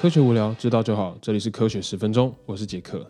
[0.00, 1.18] 科学无聊，知道就好。
[1.20, 3.04] 这里是科学十分钟，我是杰克。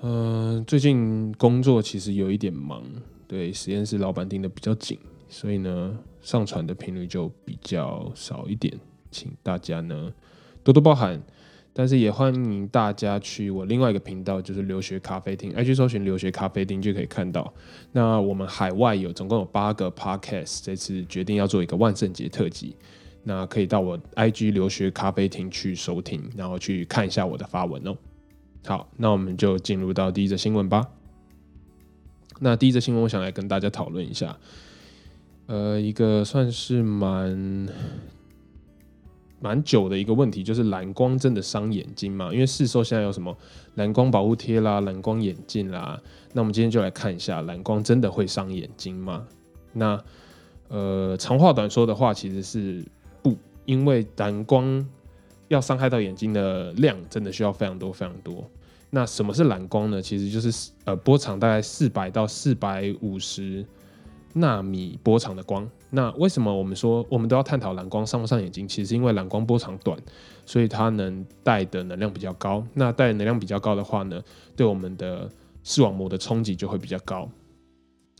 [0.00, 2.84] 嗯，最近工作其实有一点忙，
[3.26, 4.96] 对实验室老板盯得比较紧，
[5.28, 8.72] 所以呢，上传的频率就比较少一点，
[9.10, 10.12] 请大家呢
[10.62, 11.20] 多多包涵。
[11.72, 17.52] 但是也欢迎大家去我另外一个频道，就是留学咖啡厅，i 去搜寻留学咖啡厅就可以看到。
[17.90, 22.76] 那我们海外有总共有八个 podcast，这次决定要做一个万圣节特辑，
[23.24, 27.96] 那可以到我 IG 留学咖啡厅去收听，然后去看一下我的发文哦。
[28.66, 30.88] 好，那我们就进入到第一则新闻吧。
[32.38, 34.38] 那第一则新闻，我想来跟大家讨论一下，
[35.46, 37.68] 呃，一个算是蛮。
[39.40, 42.30] 蛮久的一个问题，就是蓝光真的伤眼睛吗？
[42.32, 43.36] 因为市售现在有什么
[43.74, 46.00] 蓝光保护贴啦、蓝光眼镜啦，
[46.32, 49.26] 那我们今天就来看一下，蓝光真的会伤眼睛吗？
[49.74, 50.02] 那
[50.68, 52.82] 呃，长话短说的话，其实是，
[53.64, 54.86] 因为蓝光
[55.48, 58.48] 要伤害到眼睛的量，真的需要非常多非常多。
[58.90, 60.00] 那什么是蓝光呢？
[60.00, 63.64] 其实就是呃波长大概四百到四百五十。
[64.36, 68.66] 纳米波长的光，那为什么我们说我们都要探讨蓝光伤不伤眼睛？
[68.66, 69.96] 其实因为蓝光波长短，
[70.44, 72.66] 所以它能带的能量比较高。
[72.74, 74.20] 那带能量比较高的话呢，
[74.56, 75.30] 对我们的
[75.62, 77.28] 视网膜的冲击就会比较高。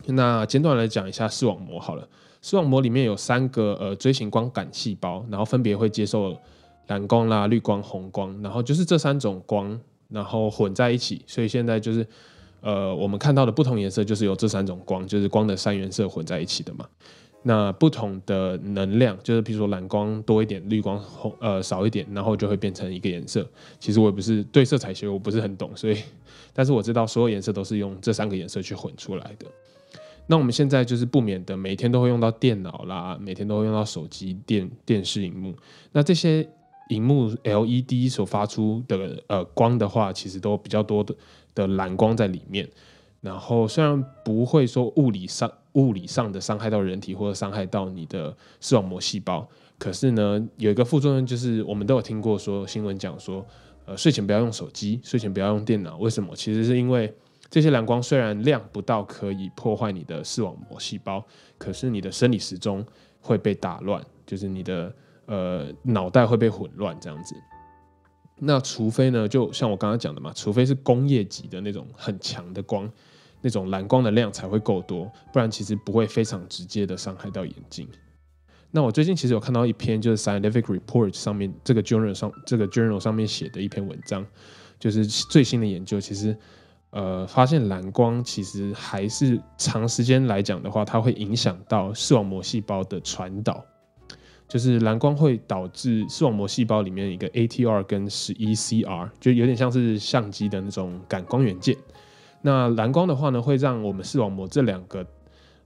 [0.07, 2.09] 那简短来讲一下视网膜好了，
[2.45, 6.37] 视网膜里面有三个呃锥形光感细胞，然后分别会接受
[6.89, 12.07] 蓝光啦、绿光、红光，然后就是这三种光，然后混在一起，所以现在就是。
[12.61, 16.89] 呃，我们看到的不同颜色就是由这三种光，就是光的三原色混在一起的嘛。
[17.43, 23.47] 那不同的能量，就是比如说蓝光多一点，绿光红呃少一点，然后就会变成一个颜色。
[23.79, 25.99] 其实我也不是对色彩学我不是很懂，所以，
[26.55, 29.47] 但是我知道所有颜色都是用这三个颜色去混出来的。
[30.27, 35.55] 那我们现在就是不免的每天都会用到电脑啦，每天都会用到手机、电电视荧幕。
[35.93, 36.49] 那这些
[36.89, 41.15] 荧幕 LED 所发出的呃光的话，其实都比较多的。
[41.57, 42.69] 的蓝光在里面，
[43.21, 49.49] 然后虽然不会说物理上物理上的伤害到人体或者伤害到你的视网膜细胞，
[49.79, 53.47] 可是呢，有一个副作用就是我们都有听过说新闻讲说，
[53.85, 56.35] 呃，睡前不要用手机，睡前不要用电脑，为什么？
[56.35, 57.15] 其实是因为
[57.55, 61.25] 这些蓝光虽然亮不到可以破坏你的视网膜细胞，
[61.57, 62.85] 可是你的生理时钟
[63.21, 64.93] 会被打乱，就是你的
[65.27, 67.33] 呃脑袋会被混乱这样子。
[68.41, 72.91] 那除非呢，就像我刚刚讲的嘛，除非是工业级的那种很强的光，
[73.41, 77.89] 那种蓝光的量才会够多，不然其实不会非常直接的伤害到眼睛。
[78.73, 84.27] 那我最近其实有看到一篇就是 Scientific Report 上面这个 journal 上这个 journal 上面写的一篇文章，
[84.81, 86.37] 就是最新的研究，其实
[86.95, 93.63] 呃发现蓝光其实还是长时间来讲的话，它会影响到视网膜细胞的传导。
[94.47, 101.77] 就是蓝光会导致视网膜细胞里面一个 ATR 跟十一 CR，就有点像是相机的那种感光元件。
[102.43, 105.05] 那蓝光的话呢，会让我们视网膜这两个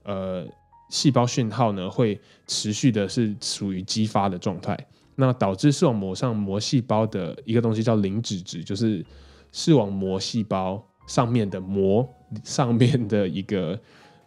[0.03, 0.47] 呃
[0.89, 4.75] 细胞讯号呢，会持续的是属于激发的状态。
[5.15, 9.05] 那导致视网膜上膜细胞的一个东西叫磷脂质，就是
[9.51, 12.07] 视网膜细胞上面的膜
[12.45, 13.77] 上面的一个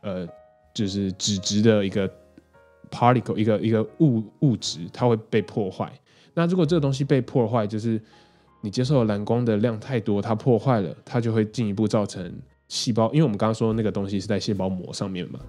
[0.03, 0.29] 呃，
[0.75, 2.11] 就是脂质的一个。
[2.93, 5.91] particle 一个一个物物质，它会被破坏。
[6.35, 7.99] 那如果这个东西被破坏，就是
[8.61, 12.31] 你接受的蓝光的量太多，它破坏了，它就会进一步造成
[12.69, 13.11] 细胞。
[13.11, 15.41] 因为我们刚刚说那个东西是在细胞膜上面嘛，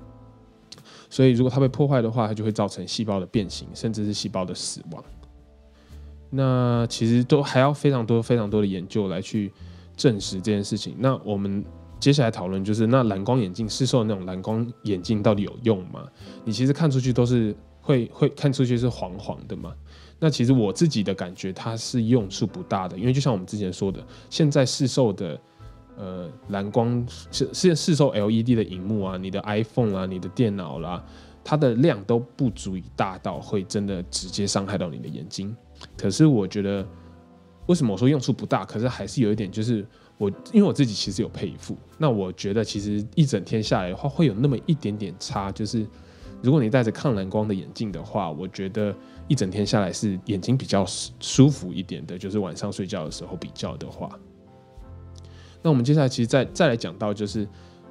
[1.09, 5.03] 所以如果它被破坏的话，它就会造成细胞的变形，甚至是细胞的死亡。
[6.29, 9.51] 那其实都还要非常多非常多的研究来去
[10.03, 10.95] 证实这件事情。
[10.99, 11.63] 那我们。
[11.99, 16.05] 接下来讨论就是那蓝光眼镜市售的那种蓝光眼镜到底有用吗？
[16.43, 19.73] 你其实看出去都是会会看出去是黄黄的嘛？
[20.19, 25.39] 那其实我自己的感觉它是用处不大的，因为就像我们之前说的，现在市售的
[25.95, 31.01] 呃蓝光是是市售 LED 的荧幕啊，你的 iPhone 啊，你的电脑啦，
[31.41, 35.55] 它的量都不足以大到会真的直接伤害到你的眼睛。
[35.95, 36.85] 可是我觉得
[37.67, 38.65] 为什么我说用处不大？
[38.65, 39.85] 可是还是有一点就是。
[40.19, 45.51] 我因为我自己其实有配一副，那我觉得其实一整天下来的话，会有那么一点点差。
[45.51, 45.85] 就是
[46.41, 48.95] 如果你戴着抗蓝光的眼镜的话，我觉得
[49.27, 50.85] 一整天下来是眼睛比较
[51.19, 52.15] 舒服一点的。
[52.15, 54.07] 就是晚上睡觉的时候比较的话，
[55.63, 57.45] 那我们接下来其实再再来讲到，就是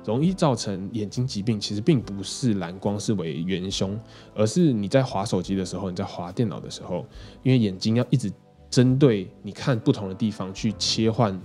[0.04, 3.98] 容易造成眼睛疾病，其实并不是蓝光是为元凶，
[4.32, 7.04] 而是你在滑手机的时候，你在滑电脑的时候，
[7.42, 8.32] 因为眼睛要一直
[8.72, 11.40] 针对你看不同的地方去切换。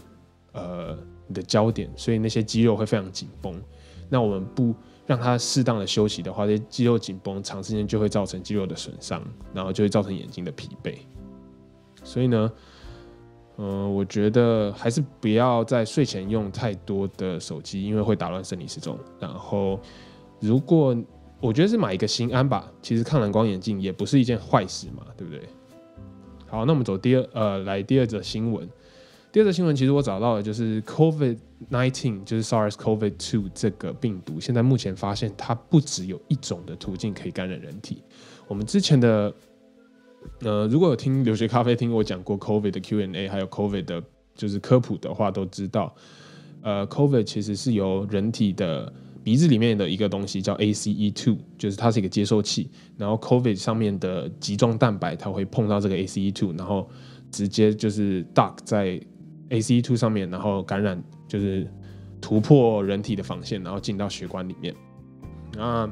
[0.54, 0.98] 呃，
[1.28, 3.62] 你的焦点，所以那些肌肉会非常紧绷。
[4.10, 4.74] 那我们不
[5.06, 9.22] 让它适当的休息的话，这些肌肉紧绷长时间就会造成肌肉的损伤，
[9.54, 10.96] 然后就会造成眼睛的疲惫。
[12.04, 12.52] 所以呢，
[13.58, 18.98] 嗯，我觉得还是不要在睡前用太多的手机，因为会打乱生理时钟。
[19.20, 19.80] 然后，
[20.40, 20.98] 如果
[21.40, 25.48] 我觉得是买一个心安吧，其实抗蓝光眼镜也不是一件坏事嘛，对不对？
[26.50, 28.68] 好，那我们走第二呃，来第二则新闻。
[29.32, 31.38] 第二则新闻其实我找到的就是 COVID
[31.70, 38.02] nineteen，就是 SARS-CoV-2 这个病毒，现在目前发现它不只有一种的途径可以感染人体。
[38.48, 39.32] 我们之前的
[40.40, 44.02] 呃，如果有听留学咖啡听我讲过 COVID 的 Q&A，还有 COVID 的
[44.34, 45.94] 就是科普的话，都知道，
[46.62, 48.92] 呃，COVID 其实是由人体的
[49.28, 56.90] 鼻子里面的一个东西叫 ACE2，就是它是一个接收器，然后 COVID 上面的棘状蛋白它会碰到这个 ACE2，然后
[57.30, 58.98] 直接就是 duck 在
[59.50, 61.70] ACE2 上面，然后感染就是
[62.22, 64.74] 突破人体的防线，然后进到血管里面。
[65.58, 65.90] 那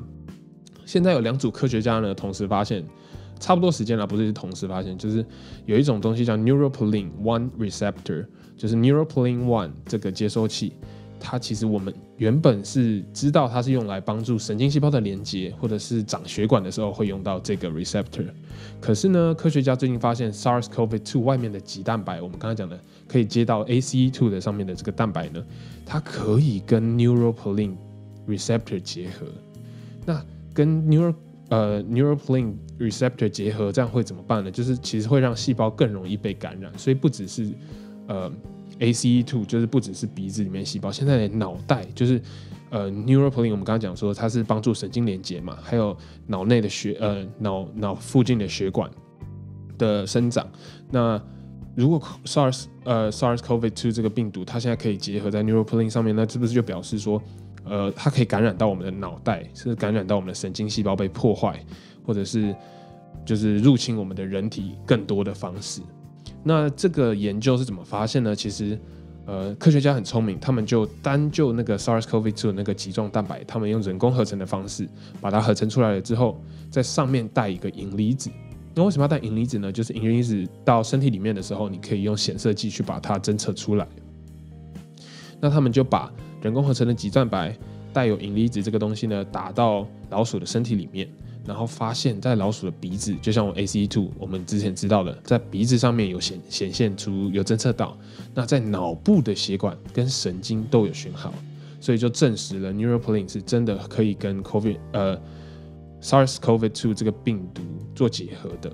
[0.85, 2.85] 现在有两组科学家呢，同时发现，
[3.37, 5.25] 差不多时间了，不是同时发现，就是
[5.65, 10.71] 有一种东西叫 Neuropilin One Receptor，就是 Neuropilin One 这个接收器。
[11.19, 18.25] 它其实我们原本是知道它是用来帮助神经细胞的连接，或者是长血管的时候会用到这个 receptor。
[18.79, 25.45] 可是呢，科学家最近发现 SARS-CoV-2 外面的棘蛋白，我们刚才讲的可以接到 ACE2 的上面的这个蛋白呢，
[25.85, 27.75] 它可以跟 Neuropilin
[28.27, 29.25] receptor 结合。
[30.05, 30.23] 那
[30.53, 31.13] 跟 neuro
[31.49, 34.49] 呃 Neuropilin receptor 结合，这样会怎么办呢？
[34.49, 37.49] 就是其实会让细胞更容易被感染，所以不只是
[38.07, 38.31] 呃。
[38.79, 42.21] ACE two 就是不只是鼻子里面细胞，现在连脑袋就是
[42.69, 45.95] 呃，neuroplin 我们刚刚讲说它是帮助神经连接嘛，还有
[46.27, 48.89] 脑内的血呃脑脑附近的血管
[49.77, 50.45] 的生长。
[50.91, 51.21] 那
[51.75, 57.21] 如果 SARS 呃 SARS-CoV-2 这个病毒它现在可以结合在 neuroplin 上面，那是不是就表示说
[57.63, 61.63] 呃它可以感染到我们的脑袋，是感染到我们的神经细胞被破坏，
[62.05, 62.53] 或者是
[63.25, 65.81] 就是入侵我们的人体更多的方式？
[66.47, 68.35] 那这个研究是怎么发现呢？
[68.35, 68.79] 其实，
[69.25, 74.87] 呃，科学家很聪明，他们就单就那个 SARS-CoV-2 那个棘状蛋白，他们用人工合成的方式
[75.19, 76.39] 把它合成出来了之后，
[76.69, 78.29] 在上面带一个银离子。
[78.75, 79.71] 那为什么要带银离子呢？
[79.71, 83.87] 就是银离子到身体里面的时候，你可以用显色剂去把它侦测出来。
[85.39, 86.13] 那他们就把
[86.43, 87.57] 人工合成的棘蛋白
[87.91, 91.09] 带有银离子这个东西呢，打到老鼠的身体里面。
[91.45, 97.97] 然后发现，在老鼠的鼻子，就像我 ACE2，我们之前知道的，在鼻子上面有显显现出有侦测到，
[98.33, 101.33] 那在脑部的血管跟神经都有讯号，
[101.79, 105.21] 所以就证实了 Neuropilin 是真的可以跟 COVID 呃
[106.01, 107.61] SARS-CoV-2 这个病毒
[107.93, 108.71] 做结合的。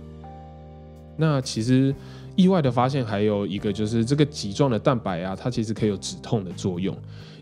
[1.17, 1.94] 那其实
[2.35, 6.97] 意外的发现还有一个，就是这个棘状的蛋白啊，它其实可以有止痛的作用。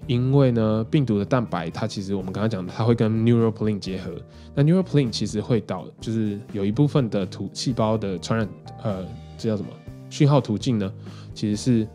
[0.10, 4.12] 因为呢，病毒的蛋白它其实我们刚刚讲的，它会跟 neuroplin 结合。
[4.56, 8.50] 那 neuroplin 其实会导，就是有一部分的突细胞的传染，
[8.82, 9.06] 呃，
[9.38, 9.70] 这叫什么
[10.10, 10.92] 讯号途径呢？
[11.36, 11.88] 其实是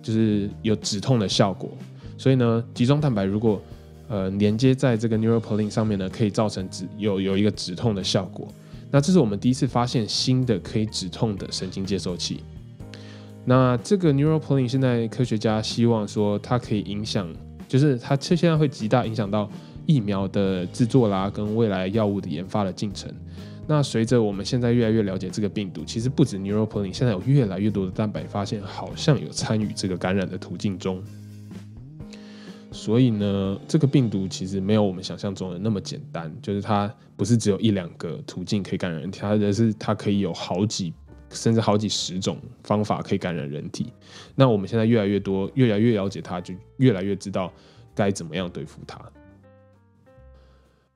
[0.00, 1.68] 就是有止痛的效果。
[2.16, 3.60] 所以呢，集中蛋白如果
[4.08, 8.48] 呃连接在这个 neuroplin 上面呢，可以造成止有有一个止痛的效果。
[8.90, 12.42] 那这是我们第一次发现新的可以止痛的神经接收器。
[13.44, 17.28] 那这个 neuroplin 现在科学家希望说它可以影响。
[17.68, 19.48] 就是它，这现在会极大影响到
[19.86, 23.08] 疫苗的制作啦，跟未来药物的研发的进程。
[23.66, 31.02] 那随着我们现在越来越了解这个病毒，其实不止 Neuropilin，现在有越来越多的蛋白发现好像有参与这个感染的途径中。
[32.72, 40.94] 所以呢，这个病毒其实没有我们想象中的那么简单，就是它不是只有一两个途径可以感染人体，它的是它可以有好几。
[41.30, 43.92] 甚至好几十种方法可以感染人体，
[44.34, 47.52] 那我们现在越来越多，越来越了解它，就越来越知道
[47.94, 49.00] 该怎么样对付它。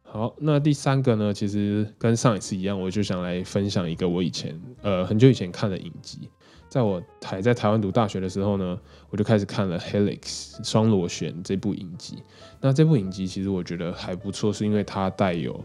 [0.03, 6.29] 好，那第三个呢，其实跟上一次一样，我就想来分享一个我以前呃很久以前看的影集。
[6.69, 8.79] 在我还在台湾读大学的时候呢，
[9.11, 12.23] 我就开始看了《Helix 双螺旋》这部影集。
[12.63, 15.63] 那这部影集其实我觉得还不错，是因为它带有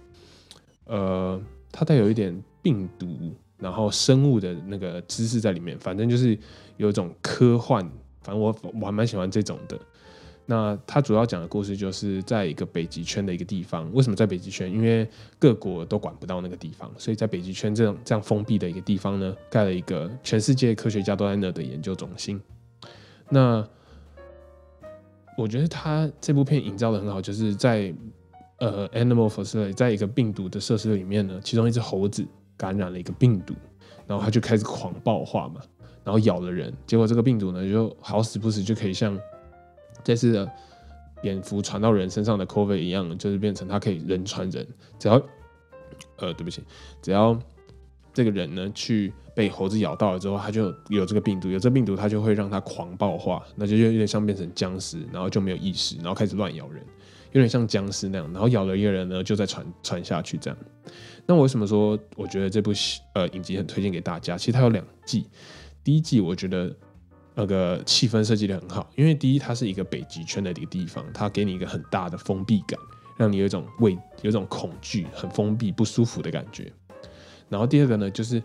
[0.86, 3.34] 呃，它带有一点病毒。
[3.58, 6.38] 然后生物的那个知识在里面，反正就是
[6.78, 7.82] 有一种科幻，
[8.22, 9.80] 反正我我还蛮喜欢这种的。
[10.50, 13.92] 那它主要讲的故事就是在一个北极圈的一个地方。
[13.94, 14.72] 为什么在北极圈？
[14.72, 15.06] 因为
[15.38, 22.40] 各国都管不到那个地方，所以在北极圈这样这样封闭的一个地方呢，盖了一个全世界科学家都在那的研究中心。
[23.30, 23.68] 那
[25.38, 27.94] 我觉得他这部片营造的很好，就是在
[28.60, 32.26] 呃 animal facility，在一个病毒的设施里面呢，其中一只猴子。
[32.58, 33.54] 感染了一个病毒，
[34.08, 35.62] 然后他就开始狂暴化嘛，
[36.04, 39.18] 然后咬了人，结果这个病毒呢就好死不死就可以像
[40.04, 40.52] 这次的
[41.22, 45.22] 蝙蝠传到人身上的 COVID 一样，就是变成它可以人传人，只要
[46.18, 46.64] 呃对不起，
[47.02, 47.38] 只要
[48.14, 56.84] 这个人呢去被猴子咬到了之后，他就有这个病毒，有这病毒，他就会让他狂暴化，那就有点像变成僵尸，然后就没有意识，然后开始乱咬人，
[57.32, 60.58] 有点像僵尸那样，然后咬了一个人呢，就再传传下去这样。
[61.26, 62.72] 那我为什么说我觉得这部
[63.14, 64.38] 呃影集很推荐给大家？
[64.38, 65.28] 其实它有两季，
[65.84, 66.74] 第一季我觉得
[67.36, 72.80] 那个气氛设计的很好，因为第一它是一个北极圈的一个地方，它给你一个很大的封闭感，
[73.18, 76.72] 让你有一种畏有一种恐惧、很封闭、不舒服的感觉。
[77.50, 78.42] 然后第二个呢，就是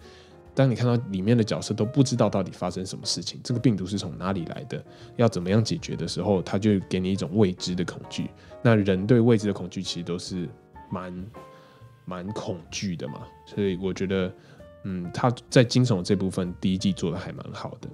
[0.54, 4.84] 当你看到里面的角色都不知道到底发生什么事情，这个病毒是从哪里来的，
[5.16, 8.30] 要怎么样解决的时候，它就给你一种未知的恐惧。
[8.62, 10.48] 那人对未知的恐惧其实都是
[10.90, 11.24] 蛮。
[12.04, 14.34] 蛮恐惧的嘛，所以我觉得，
[14.82, 17.88] 嗯，他在惊悚这部分第一季做的还蛮好的。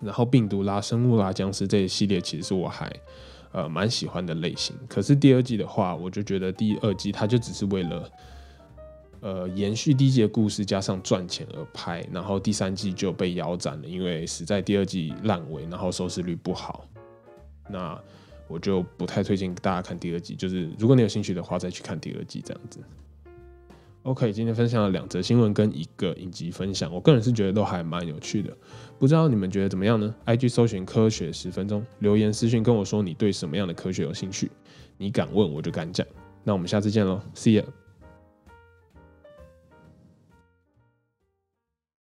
[0.00, 2.92] 然后病毒啦、生物啦、僵尸这一系列，其实是我还
[3.52, 4.74] 呃蛮喜欢的类型。
[4.88, 8.10] 可是第二季的话，我就觉得第二季它就只是为了
[9.22, 12.06] 呃延续第一季的故事，加上赚钱而拍。
[12.12, 16.86] 然后第三季就被腰斩了，因为实在第二季烂尾，然后收视率不好。
[17.70, 17.98] 那
[18.48, 22.80] 我就不太推荐大家看第二季，就是如果你有兴趣的话，再去看第二季这样子。
[24.02, 28.52] OK，今天分享了两则新闻跟一个影集分享，我个人是觉得都还蛮有趣的，
[28.98, 34.50] 不知道你们觉得怎么样呢？IG 搜寻科学十分钟，留言私讯跟我说你对什么样的科学有兴趣，
[34.98, 36.04] 你敢问我就敢讲。
[36.42, 37.81] 那我们下次见喽，See you。